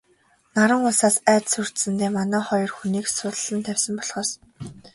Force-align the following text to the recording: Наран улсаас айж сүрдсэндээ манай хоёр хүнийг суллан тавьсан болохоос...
Наран 0.55 0.81
улсаас 0.89 1.17
айж 1.31 1.45
сүрдсэндээ 1.51 2.09
манай 2.17 2.43
хоёр 2.49 2.71
хүнийг 2.73 3.07
суллан 3.15 3.59
тавьсан 3.65 3.93
болохоос... 3.97 4.29